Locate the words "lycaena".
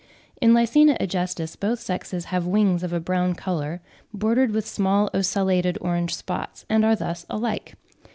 0.55-0.97